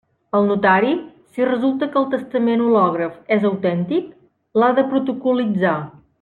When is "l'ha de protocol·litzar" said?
4.63-5.77